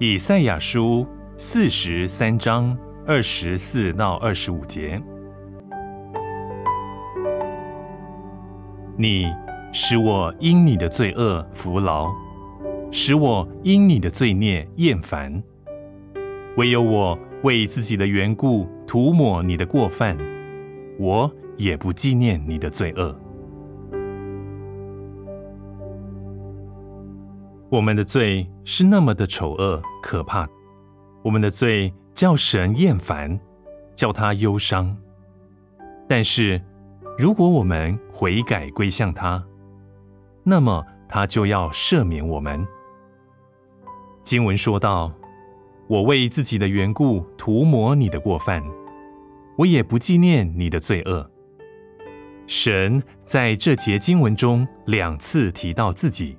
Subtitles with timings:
[0.00, 2.76] 以赛亚书四十三章
[3.06, 5.00] 二十四到二十五节：
[8.96, 9.32] 你
[9.72, 12.10] 使我因你的罪恶服劳，
[12.90, 15.40] 使我因你的罪孽厌烦。
[16.56, 20.18] 唯有我为自己的缘故涂抹你的过犯，
[20.98, 23.16] 我也不纪念你的罪恶。
[27.74, 30.48] 我们的罪是那么的丑恶可怕，
[31.24, 33.36] 我们的罪叫神厌烦，
[33.96, 34.96] 叫他忧伤。
[36.08, 36.62] 但是，
[37.18, 39.44] 如果我们悔改归向他，
[40.44, 42.64] 那么他就要赦免我们。
[44.22, 45.12] 经文说道
[45.90, 48.62] ：“我为自己的缘故涂抹你的过犯，
[49.58, 51.28] 我也不纪念你的罪恶。”
[52.46, 56.38] 神在这节经文中两次提到自己。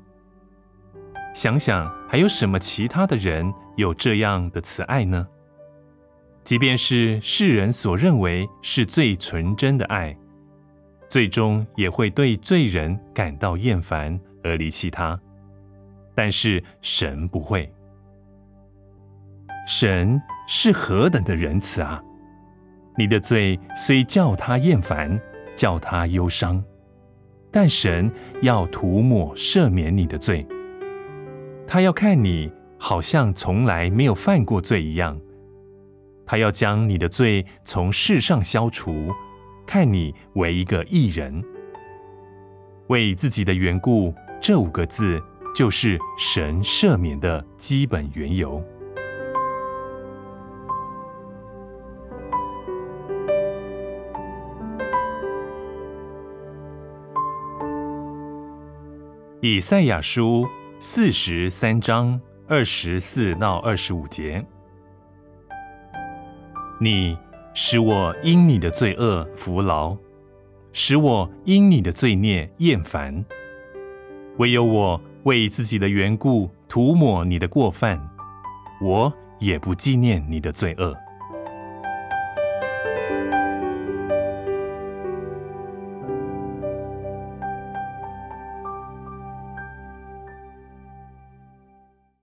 [1.36, 5.28] 想想还有什么其他的人有这样的慈爱呢？
[6.46, 10.18] 即便是世人所认为是最纯真的爱，
[11.10, 15.20] 最终也会对罪人感到厌烦而离弃他。
[16.16, 17.70] 但是神不会，
[19.68, 20.18] 神
[20.48, 22.02] 是何等的仁慈啊！
[22.98, 25.20] 你的罪虽叫他厌烦，
[25.54, 26.64] 叫他忧伤，
[27.52, 28.10] 但神
[28.42, 30.48] 要涂抹赦免你的罪。
[31.68, 35.20] 他要看你好像从来没有犯过罪一样，
[36.26, 39.12] 他要将你的罪从世上消除，
[39.66, 41.44] 看你为一个艺人。
[42.88, 45.20] 为自己的缘故，这五个字
[45.56, 48.64] 就是神赦免的基本缘由。
[59.42, 60.48] 以赛亚书。
[60.88, 64.46] 四十三章二十四到二十五节，
[66.80, 67.18] 你
[67.56, 69.98] 使我因你的罪恶服劳，
[70.72, 73.26] 使我因你的罪孽厌烦。
[74.38, 78.00] 唯有我为自己的缘故涂抹你的过犯，
[78.80, 80.96] 我也不纪念你的罪恶。